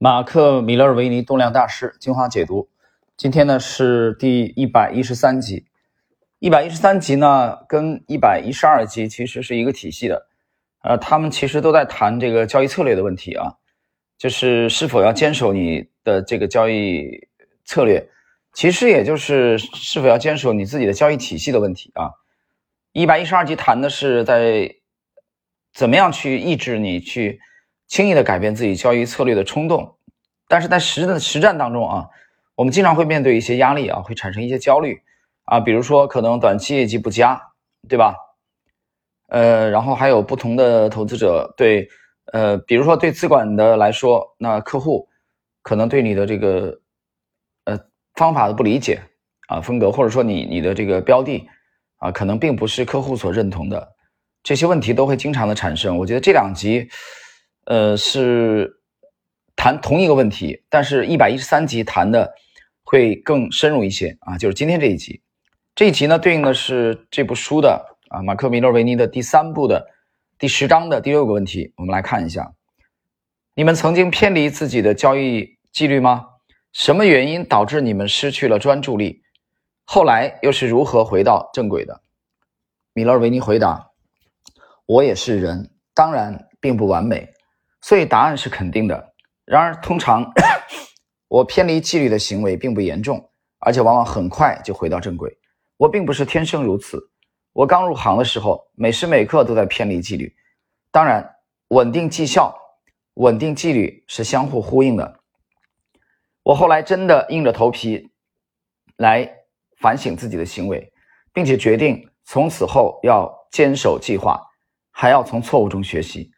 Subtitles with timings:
[0.00, 2.68] 马克·米勒尔维尼动量大师精华解读，
[3.16, 5.66] 今天呢是第一百一十三集。
[6.38, 10.28] 一百一十三集呢跟一百一十二集其实是一个体系的，
[10.84, 13.54] 呃，他们其实都在谈这个交易策略的问题啊，
[14.16, 17.26] 就是是否要坚守你的这个交易
[17.64, 18.08] 策略，
[18.52, 22.12] 其实也就是是否要坚守你自己的交易体系的问题啊。
[22.92, 24.76] 一百一十二集谈的是在
[25.74, 27.40] 怎么样去抑制你去。
[27.88, 29.96] 轻易的改变自己交易策略的冲动，
[30.46, 32.06] 但是在实的实战当中啊，
[32.54, 35.00] 我们经常会面对一些压力啊，会产生一些焦虑
[35.44, 37.40] 啊，比如说可能短期业绩不佳，
[37.88, 38.14] 对吧？
[39.28, 41.88] 呃，然后还有不同的投资者对，
[42.32, 45.08] 呃，比如说对资管的来说，那客户
[45.62, 46.78] 可能对你的这个
[47.64, 47.78] 呃
[48.16, 49.00] 方法的不理解
[49.48, 51.48] 啊，风格或者说你你的这个标的
[51.96, 53.96] 啊，可能并不是客户所认同的，
[54.42, 55.96] 这些问题都会经常的产生。
[55.96, 56.86] 我觉得这两集。
[57.68, 58.80] 呃，是
[59.54, 62.32] 谈同一个问题，但是一百一十三集谈的
[62.82, 65.20] 会更深入一些啊，就是今天这一集，
[65.74, 69.86] 这一集呢对应的是这部书的啊，马克·米勒维尼的第三部的
[70.38, 72.54] 第十章的第六个问题，我们来看一下，
[73.54, 76.24] 你们曾经偏离自己的交易纪律吗？
[76.72, 79.20] 什么原因导致你们失去了专注力？
[79.84, 82.00] 后来又是如何回到正轨的？
[82.94, 83.90] 米勒维尼回答：
[84.86, 87.28] 我也是人，当然并不完美。
[87.80, 89.14] 所以答案是肯定的。
[89.44, 90.30] 然而，通常
[91.28, 95.38] 我偏离纪律的行为并不严重，而且往往很快就回到正轨。
[95.76, 96.98] 我并不是天生如此。
[97.52, 100.34] 我刚入行的时候，每时每刻都在偏离纪律。
[100.90, 101.36] 当然，
[101.68, 102.54] 稳定绩效、
[103.14, 105.20] 稳定纪律是相互呼应的。
[106.42, 108.10] 我后来真的硬着头皮
[108.96, 109.30] 来
[109.80, 110.92] 反省自己的行为，
[111.32, 114.40] 并且决定从此后要坚守计划，
[114.90, 116.30] 还要从错误中学习。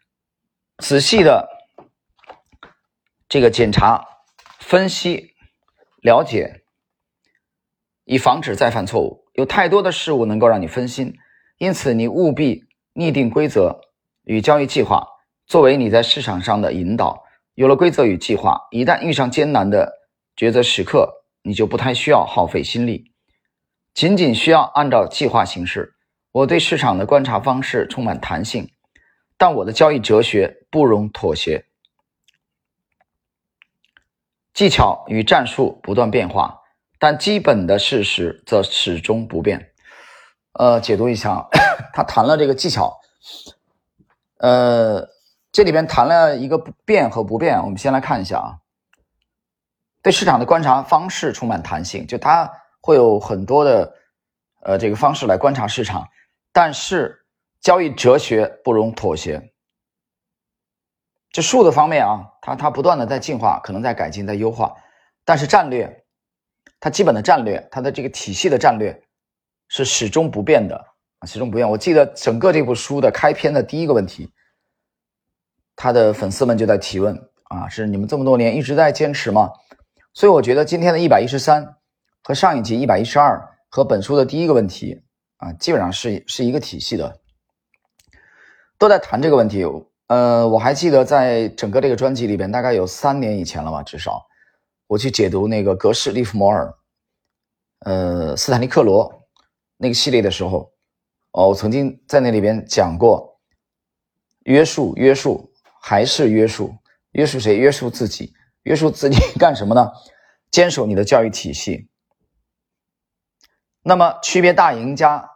[0.81, 1.47] 仔细的
[3.29, 4.03] 这个检查、
[4.59, 5.35] 分析、
[6.01, 6.63] 了解，
[8.03, 9.23] 以防止再犯错误。
[9.35, 11.13] 有太多的事物能够让你分心，
[11.59, 12.63] 因此你务必
[12.93, 13.79] 拟定规则
[14.23, 15.07] 与交易计划，
[15.45, 17.23] 作为你在市场上的引导。
[17.53, 19.93] 有了规则与计划，一旦遇上艰难的
[20.35, 21.07] 抉择时刻，
[21.43, 23.13] 你就不太需要耗费心力，
[23.93, 25.93] 仅仅需要按照计划行事。
[26.31, 28.67] 我对市场的观察方式充满弹性。
[29.41, 31.65] 但我的交易哲学不容妥协，
[34.53, 36.61] 技巧与战术不断变化，
[36.99, 39.73] 但基本的事实则始终不变。
[40.51, 41.43] 呃，解读一下，
[41.91, 42.95] 他谈了这个技巧，
[44.37, 45.09] 呃，
[45.51, 47.59] 这里边谈了一个变和不变。
[47.63, 48.59] 我们先来看一下啊，
[50.03, 52.47] 对市场的观察方式充满弹性，就他
[52.79, 53.91] 会有很多的
[54.61, 56.07] 呃这个方式来观察市场，
[56.53, 57.20] 但是。
[57.61, 59.51] 交易哲学不容妥协。
[61.31, 64.75] 这术的方面啊，它它不断的在进化，可能在改进，在优化。
[65.23, 66.03] 但是战略，
[66.79, 69.01] 它基本的战略，它的这个体系的战略
[69.69, 70.75] 是始终不变的
[71.19, 71.69] 啊，始终不变。
[71.69, 74.29] 我记得整个这部书的开篇的第一个问题，
[75.75, 79.51] 他的粉丝们就在提问啊，是你们这么多年一直在坚持吗？
[80.13, 81.77] 所以我觉得今天的一百一十三
[82.23, 83.39] 和上一集一百一十二
[83.69, 85.01] 和本书的第一个问题
[85.37, 87.20] 啊，基本上是是一个体系的。
[88.81, 89.63] 都在谈这个问题，
[90.07, 94.25] 呃，我还记得在整个这个专辑里边，大概有三年以前了吧，至少
[94.87, 96.73] 我去解读那个格式利弗摩尔，
[97.81, 99.29] 呃，斯坦利克罗
[99.77, 100.73] 那个系列的时候，
[101.33, 103.39] 哦，我曾经在那里边讲过，
[104.45, 106.73] 约束，约束，还是约束，
[107.11, 107.57] 约束谁？
[107.57, 109.91] 约束自己，约束自己干什么呢？
[110.49, 111.87] 坚守你的教育体系。
[113.83, 115.29] 那么，区别大赢家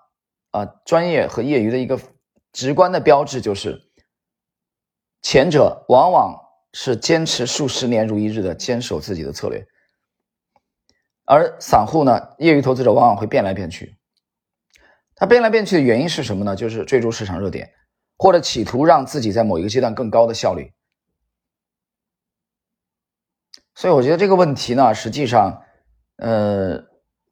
[0.49, 1.99] 啊，专业和业余的一个。
[2.55, 3.81] 直观的标志就是，
[5.21, 6.39] 前者往往
[6.71, 9.67] 是坚持数十年如一日的坚守自己的策略，
[11.25, 13.97] 而散户呢，业余投资者往往会变来变去。
[15.15, 16.55] 他变来变去的原因是什么呢？
[16.55, 17.73] 就是追逐市场热点，
[18.17, 20.71] 或者企图让自己在某一个阶段更高的效率。
[23.73, 25.61] 所以，我觉得这个问题呢，实际上，
[26.15, 26.81] 呃，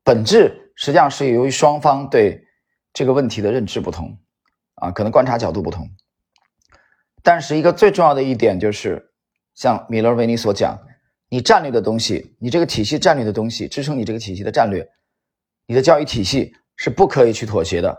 [0.04, 2.46] 本质实际上是由于双方对
[2.92, 4.18] 这个问题的认知不同。
[4.84, 5.90] 啊，可能观察角度不同，
[7.24, 9.14] 但是一个最重要的一点就是，
[9.56, 10.78] 像米勒维尼所讲，
[11.30, 14.86] 你战略的东西，你这个体系战略的东西，支撑你这个体系的战略，
[15.68, 17.98] 你的教育体系是不可以去妥协的，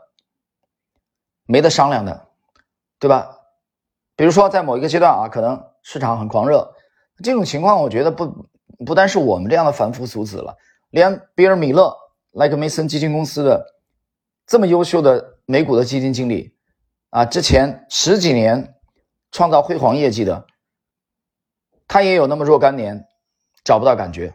[1.47, 2.29] 没得商量的，
[2.99, 3.35] 对吧？
[4.15, 6.71] 比如说在某一个阶段啊，可能市场很狂热，
[7.23, 8.47] 这种情况，我觉得不
[8.85, 10.55] 不单是我们这样的凡夫俗子了，
[10.91, 11.97] 连比尔·米勒、
[12.33, 13.65] 莱克梅森基金公司的
[14.47, 16.53] 这么优秀的美股的基金经理。
[17.15, 18.75] 啊，之前十几年
[19.31, 20.49] 创造辉煌业绩的，
[21.87, 23.07] 他也有那么若干年
[23.63, 24.35] 找不到感觉，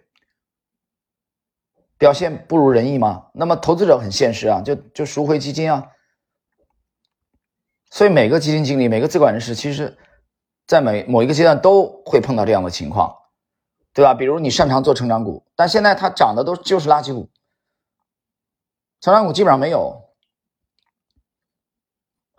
[1.98, 3.26] 表现不如人意吗？
[3.34, 5.90] 那么投资者很现实啊，就就赎回基金啊。
[7.92, 9.98] 所以每个基金经理、每个资管人士，其实，
[10.66, 13.14] 在每某一个阶段都会碰到这样的情况，
[13.94, 14.14] 对吧？
[14.14, 17.30] 比如你擅长做成长股，但现在它涨的都就是垃圾股，
[19.02, 20.06] 成长股基本上没有。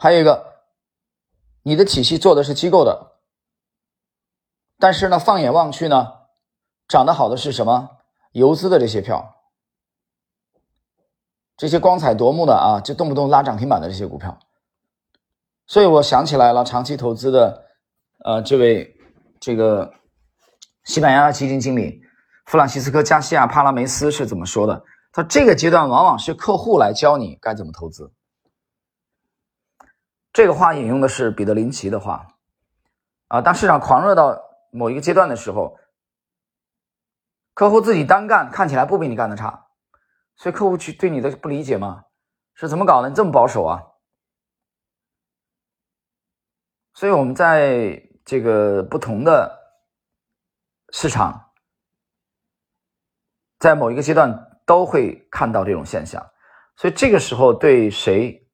[0.02, 0.62] 还有一个，
[1.62, 3.19] 你的体系做的是机构的，
[4.79, 6.12] 但是呢，放眼望去呢，
[6.88, 7.99] 涨得好的是什么？
[8.32, 9.35] 游资的这些票，
[11.55, 14.38] 这些光彩夺目的啊，就动不动拉涨停板的这些股票。
[15.67, 17.67] 所以我想起来了，长期投资的，
[18.25, 18.97] 呃，这位
[19.38, 19.93] 这个
[20.85, 22.00] 西班牙基金经理
[22.47, 24.82] 弗朗西斯科·加西亚·帕拉梅斯是怎么说的？
[25.12, 28.11] 他这个阶段往往是客户来教你该怎么投资。
[30.32, 32.27] 这个话引用的是彼得林奇的话
[33.29, 33.41] 啊。
[33.41, 34.41] 当市场狂热到
[34.71, 35.79] 某一个阶段的时候，
[37.55, 39.67] 客户自己单干看起来不比你干的差，
[40.37, 42.05] 所以客户去对你的不理解吗？
[42.55, 43.09] 是怎么搞的？
[43.09, 43.82] 你这么保守啊？
[46.93, 49.59] 所以，我们在这个不同的
[50.93, 51.53] 市场，
[53.59, 56.31] 在某一个阶段都会看到这种现象。
[56.76, 58.50] 所以，这个时候对谁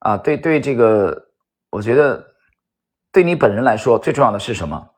[0.00, 0.18] 啊？
[0.18, 1.30] 对对，这个
[1.70, 2.34] 我觉得
[3.10, 4.94] 对你本人来说最重要的是什么？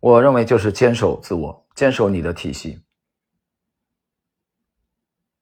[0.00, 2.82] 我认为就是坚守自我，坚守你的体系，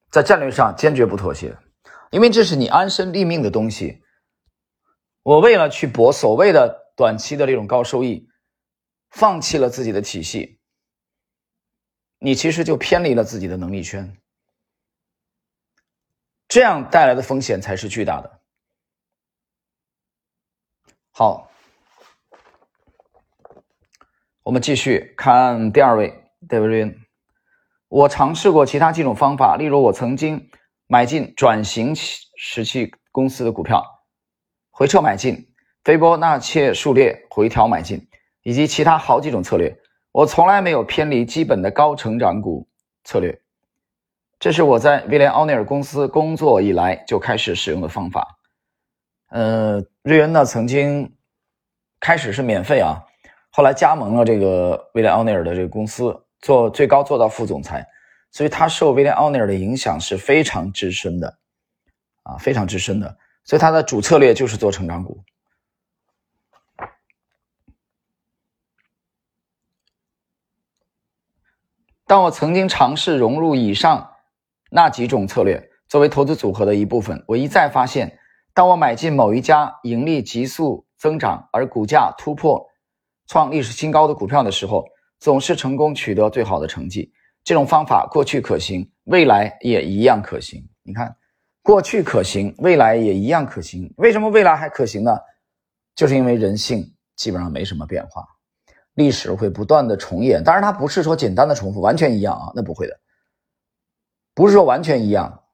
[0.09, 1.57] 在战略上坚决不妥协，
[2.11, 4.05] 因为这是你安身立命的东西。
[5.25, 8.29] 我为了去博所谓的短期的这种高收益，
[9.11, 10.61] 放弃了自己的体系，
[12.21, 14.17] 你其实就偏离了自己的能力圈，
[16.53, 18.41] 这样带来的风险才是巨大的。
[21.11, 21.51] 好，
[24.43, 26.13] 我们继续看第二位
[26.47, 26.99] David。
[27.89, 30.51] 我尝试过其他几种方法，例如我曾经
[30.87, 33.83] 买进转型时期公司的股票。
[34.71, 38.07] 回撤买进，斐波那契数列回调买进，
[38.43, 39.75] 以及其他好几种策略，
[40.11, 42.69] 我从来没有偏离基本的高成长股
[43.05, 43.42] 策略。
[44.43, 48.41] 这是我在威廉奥尼尔公司工作以来就开始使用的方法。
[49.29, 51.17] 呃，瑞恩呢曾经
[52.01, 53.05] 开始是免费啊，
[53.53, 57.87] 后来加盟了这个威廉奥尼尔的这个公司，做最高做到副总裁，
[58.33, 61.39] 所以他受威廉奥尼尔的影响是非常之深的，
[62.25, 63.17] 啊，非常之深的。
[63.45, 65.23] 所以他的主策略就是做成长股。
[72.09, 74.12] 当我曾经尝试融入以上
[74.73, 78.19] 那几种策略作为投资组合的一部分，我一再发现，
[78.55, 82.67] 当我买进某一家盈利急速增长而股价突破
[83.27, 84.85] 创历史新高的股票的时候，
[85.21, 87.13] 总是成功取得最好的成绩。
[87.45, 90.67] 这种方法过去可行，未来也一样可行。
[90.83, 91.15] 你看。
[91.65, 93.89] 过去可行，未来也一样可行。
[93.99, 95.17] 为什么未来还可行呢？
[95.95, 96.85] 就是因为人性
[97.15, 98.27] 基本上没什么变化，
[98.95, 100.43] 历史会不断的重演。
[100.43, 102.99] 当然，它不是说简单的重复，完全一样啊，那不会的。
[104.35, 105.45] 不是说完全一样，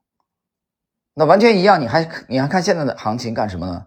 [1.14, 3.86] 那完全一样，你还你还看现在的行情干什么呢？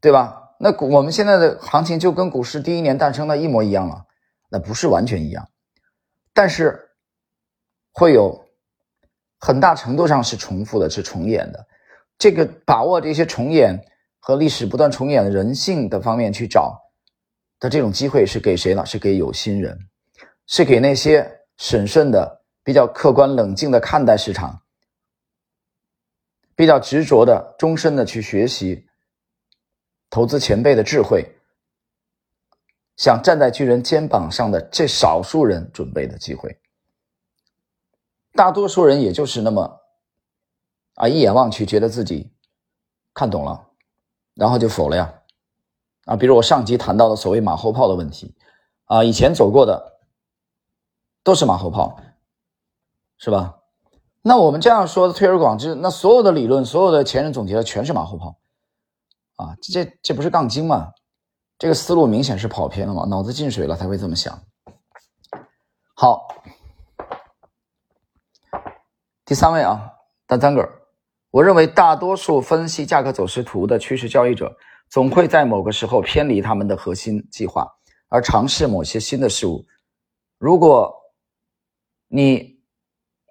[0.00, 0.54] 对吧？
[0.58, 4.06] 那我们现在的行情就跟股市第一年诞生的一模一样了，
[4.48, 5.48] 那不是完全一样，
[6.32, 6.90] 但是
[7.92, 8.44] 会有。
[9.38, 11.64] 很大程度上是重复的，是重演的。
[12.16, 13.78] 这个把握这些重演
[14.18, 16.80] 和历史不断重演的人性的方面去找
[17.60, 18.84] 的这种机会，是给谁呢？
[18.86, 19.78] 是给有心人，
[20.46, 24.60] 是给那些审慎的、比较客观冷静的看待市场、
[26.56, 28.88] 比较执着的、终身的去学习
[30.10, 31.38] 投资前辈的智慧，
[32.96, 36.58] 想站在巨人肩膀上的这少数人准备的机会。
[38.32, 39.80] 大多数人也就是那么
[40.94, 42.32] 啊，一眼望去觉得自己
[43.14, 43.68] 看懂了，
[44.34, 45.14] 然后就否了呀
[46.06, 46.16] 啊！
[46.16, 48.34] 比如我上集谈到的所谓马后炮的问题
[48.86, 50.00] 啊，以前走过的
[51.22, 52.00] 都是马后炮，
[53.18, 53.58] 是吧？
[54.22, 58.36] 那我们这样说的推而广之，那所有的理论，所有的前人总结的全是马后炮
[59.36, 59.56] 啊！
[59.62, 60.92] 这这不是杠精吗？
[61.58, 64.42] 这个思路明显是跑偏了嘛，脑子进水了才会这么想。
[65.94, 66.26] 好。
[69.24, 69.90] 第三位啊，
[70.26, 70.68] 单三个。
[71.30, 74.56] 我认为大多数分析价格走势图的趋势交易者，
[74.88, 77.66] 总会在某个时候偏离他们的核心计划，
[78.08, 79.66] 而尝试某些新的事物。
[80.38, 80.94] 如果
[82.08, 82.55] 你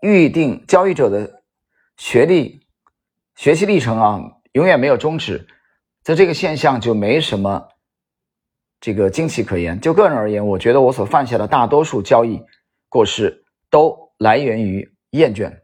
[0.06, 1.42] 预定交易者的
[1.98, 2.62] 学历、
[3.36, 4.22] 学习历程啊，
[4.52, 5.48] 永远没有终止，
[6.04, 7.70] 则这个现象就没什么
[8.80, 9.82] 这个惊奇可言。
[9.82, 12.40] 就个人而言，我觉得我所犯下的大多数交易
[12.88, 15.62] 过失都来源于厌倦，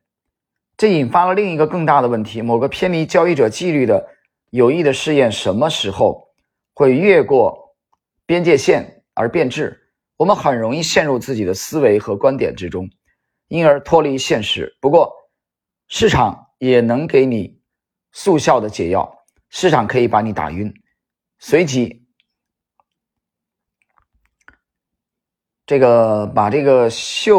[0.76, 4.10] 这引发了另一个更大的问题：某个偏离交易者纪律的
[4.50, 6.30] 有益的试验，什么时候
[6.74, 7.76] 会越过
[8.26, 9.78] 边界线而变质？
[10.18, 12.90] 我们很容易陷入自己的思维和观点之中，
[13.51, 14.77] 因而脱离现实。
[14.79, 15.12] 不过，
[15.89, 17.60] 市场也能给你
[18.13, 20.74] 速效的解药，市场可以把你打晕，
[21.38, 22.08] 随即
[25.65, 27.38] 这个把这个嗅，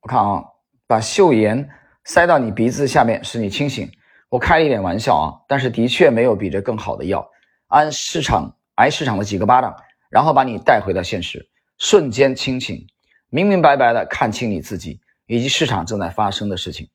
[0.00, 0.42] 我看啊，
[0.86, 1.68] 把嗅盐
[2.04, 3.92] 塞到你鼻子下面，使你清醒。
[4.30, 7.30] 我开了一点玩笑啊，但是的确没有比这更好的药。
[7.66, 9.76] 按市场挨市场的几个巴掌，
[10.08, 11.50] 然后把你带回到现实。
[11.76, 12.86] 瞬间清醒，
[13.34, 16.86] 明明白白的看清你自己以及市场正在发生的事情。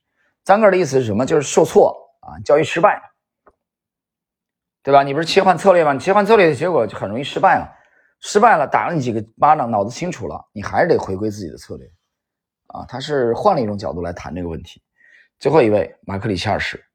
[0.43, 1.25] 张哥的意思是什么？
[1.25, 3.01] 就是受挫啊，交易失败，
[4.83, 5.01] 对吧？
[5.01, 5.93] 你不是切换策略吗？
[5.93, 7.67] 你切换策略的结果就很容易失败了，
[8.19, 11.89] 失败了，打了你几个巴掌，脑子清楚了，你还是得回归自己的策略
[12.67, 12.85] 啊。
[12.87, 14.79] 他是换了一种角度来谈这个问题。
[15.39, 16.85] 最后一位马克里奇二世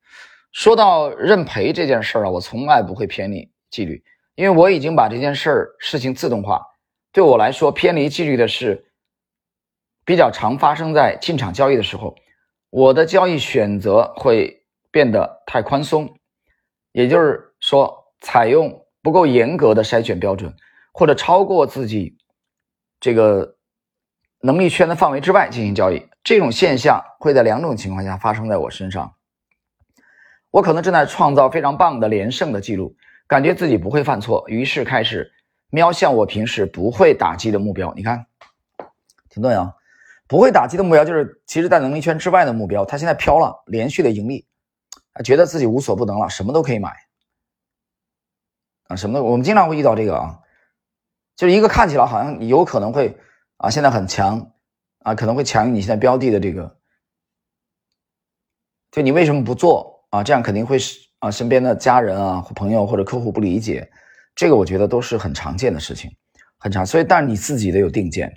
[0.52, 4.04] 说到认赔这件事儿啊，我从来不会偏离纪律，
[4.36, 6.64] 因为我已经把这件事儿事情自动化。
[7.10, 8.91] 对我来说，偏离纪律的事
[10.04, 12.14] 比较常发生在进场交易的时候。
[12.70, 16.16] 我的交易选择会变得太宽松，
[16.92, 20.54] 也就是说，采用不够严格的筛选标准，
[20.92, 22.16] 或者超过自己
[22.98, 23.56] 这个
[24.40, 26.08] 能力圈的范围之外进行交易。
[26.24, 29.12] 这种现象会在两种情况下发生在我身上：
[30.50, 35.30] 我可能正在创造非常棒的连胜的记录，感觉自己不会犯错，于是开始。
[35.68, 38.26] 瞄向我平时不会打击的目标，你看，
[39.30, 39.74] 停顿啊！
[40.32, 42.86] 不会打击的目标就是，其实，在能力圈之外的目标。
[42.86, 44.46] 他现在飘了，连续的盈利，
[45.12, 46.88] 啊觉得自己无所不能了，什么都可以买
[48.88, 48.96] 啊！
[48.96, 49.22] 什么？
[49.22, 50.40] 我们经常会遇到这个啊，
[51.36, 53.14] 就是一个看起来好像有可能会
[53.58, 54.52] 啊，现在很强
[55.00, 56.78] 啊，可能会强于你现在标的的这个，
[58.90, 60.24] 就你为什么不做啊？
[60.24, 63.86] 这样肯定会是啊，身边的家人啊、朋友或者客户不理解。
[64.34, 66.10] 这个我觉得都是很常见的事情，
[66.56, 66.86] 很常。
[66.86, 68.32] 所以，但是你自己得有定见。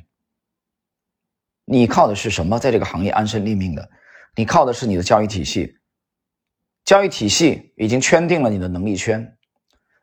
[1.65, 2.59] 你靠的是什么？
[2.59, 3.89] 在这个行业安身立命的，
[4.35, 5.77] 你靠的是你的交易体系。
[6.83, 9.37] 交易体系已经圈定了你的能力圈，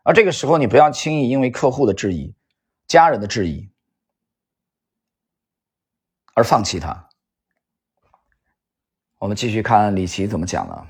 [0.02, 2.35] 而这个时候你不要轻易因为客户的质疑、
[2.88, 3.71] 家人的质疑
[6.35, 7.09] 而放弃它。
[9.19, 10.88] 我们继续看李琦怎么讲了。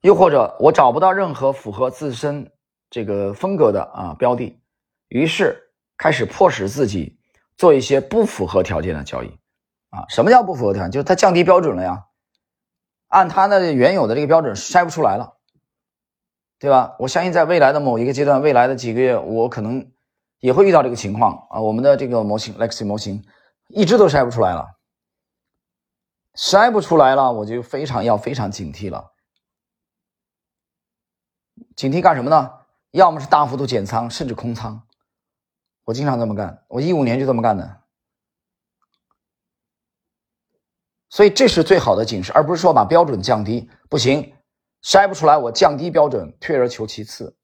[0.00, 2.52] 又或者我找不到任何符合自身
[2.90, 4.60] 这个风格的啊标的，
[5.06, 7.18] 于是开始迫使自己
[7.56, 9.28] 做一些不符合条件的交易，
[9.90, 10.90] 啊，什么叫不符合条件？
[10.90, 12.06] 就是它降低标准了呀，
[13.08, 15.36] 按它的原有的这个标准筛不出来了，
[16.58, 16.96] 对吧？
[16.98, 19.92] 我相信在未来的某一个阶段，未来的几个月，我可能
[20.40, 21.60] 也会遇到这个情况啊。
[21.60, 23.24] 我们的这个模型 Lexi 模型
[23.68, 24.76] 一直都筛不出来了，
[26.34, 29.12] 筛不出来了，我就非常要非常警惕了。
[31.76, 32.50] 警惕干什么呢？
[32.90, 34.82] 要么是大幅度减仓，甚至空仓。
[35.84, 37.82] 我经常这么干，我一五年就这么干的。
[41.08, 43.68] 所以这是最好的警示，而不是说把标准降低。
[43.90, 44.34] 不行，
[44.82, 47.36] 筛不出来，我降低标准，退而求其次。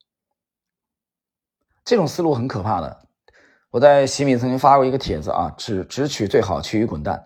[1.84, 3.06] 这种思路很可怕的。
[3.70, 7.22] 我在喜米曾经发过一个帖子啊，只只取最好，其余滚蛋。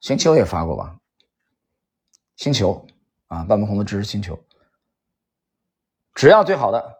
[0.00, 0.98] 星球也发过吧？
[2.36, 2.86] 星球
[3.28, 4.38] 啊，半门红的知识星球。
[6.14, 6.98] 只要最好的，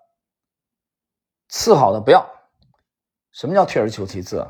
[1.49, 2.34] 次好的不要。
[3.35, 4.47] 什么叫退而求其次？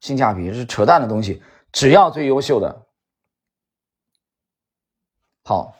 [0.00, 1.42] 性价比是扯淡的东西。
[1.72, 2.86] 只要最优秀的，
[5.44, 5.74] 好。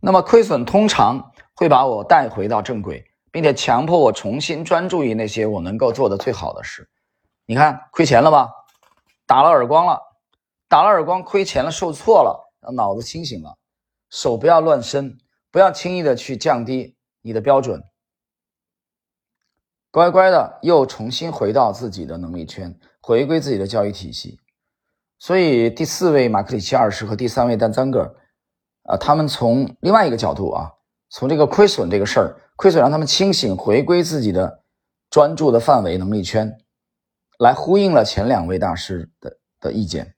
[0.00, 6.90] 那么亏损通常会把我带回到正轨，并且强迫我重新专注于那些我能够做的最好的事。
[7.46, 8.50] 你看，亏钱了吧？
[9.24, 10.00] 打了耳光了。
[10.66, 13.56] 打了耳光，亏钱了，受挫了，脑子清醒了，
[14.10, 15.16] 手不要乱伸，
[15.54, 17.80] 不要轻易的去降低你的标准，
[19.92, 24.40] 乖乖的又重新回到自己的能力圈，回归自己的教育体系。
[25.16, 28.14] 所以第四位马克里奇二世和第三位丹赞格尔，
[28.82, 30.72] 啊，他们从另外一个角度啊，
[31.10, 34.64] 从这个亏损这个事儿，亏损让他们清醒，回归自己的
[35.08, 36.52] 专注的范围能力圈，
[37.38, 40.13] 来呼应了前两位大师的的意见。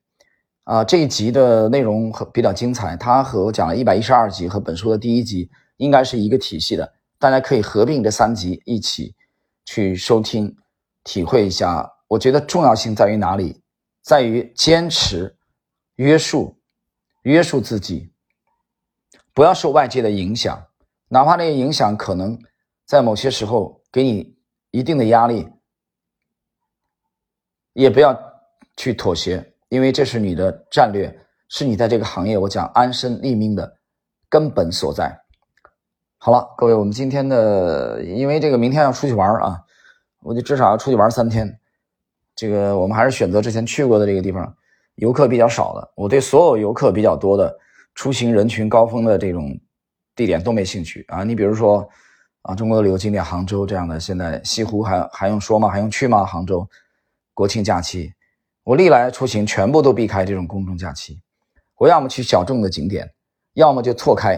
[0.67, 9.15] 啊，这一集的内容和比较精彩，它和我讲了一百一十二集和本书的第一集应该是一个体系的，大家可以合并这三集一起
[9.63, 10.53] 去收听，
[11.05, 11.89] 体会一下。
[12.09, 13.61] 我觉得重要性在于哪里？
[14.01, 15.37] 在于坚持、
[15.95, 16.57] 约束、
[17.21, 18.11] 约束自己，
[19.33, 20.67] 不要受外界的影响，
[21.07, 22.37] 哪怕那些影响可能
[22.85, 24.35] 在某些时候给你
[24.71, 25.47] 一定的压力，
[27.71, 28.17] 也不要
[28.75, 31.13] 去妥协，因为这是你的战略，
[31.49, 33.77] 是你在这个行业我讲安身立命的
[34.29, 35.15] 根本所在。
[36.17, 39.59] 好了，各位，我们今天的因为这个明天要出去玩啊，
[40.23, 41.59] 我就至少要出去玩三天。
[42.35, 44.55] 这个我们还是选择之前去过的这个地方，
[44.95, 45.91] 游客比较少的。
[45.95, 47.55] 我对所有游客比较多的
[47.95, 49.59] 出行人群高峰的这种
[50.15, 51.23] 地点都没兴趣啊。
[51.23, 51.87] 你比如说
[52.43, 55.67] 啊，中国的旅游景点杭州这样的，现在西湖还还用说吗？
[55.69, 56.25] 还用去吗？
[56.25, 56.67] 杭州
[57.33, 58.13] 国庆假期，
[58.67, 61.21] 我历来出行全部都避开这种公众假期，
[61.77, 63.09] 我要么去小众的景点，
[63.53, 64.37] 要么就错开。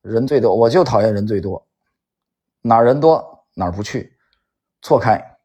[0.00, 1.64] 人最多，我就讨厌人最多，
[2.60, 4.16] 哪人多哪儿不去，
[4.80, 5.38] 错开。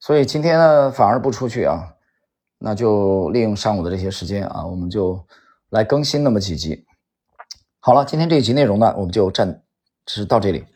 [0.00, 1.94] 所以今天呢，反而不出去啊，
[2.58, 5.24] 那就利用上午的这些时间啊，我们就
[5.68, 6.84] 来更新那么几集。
[7.78, 9.62] 好了，今天这一集内容呢，我们就暂
[10.08, 10.66] 时到这里。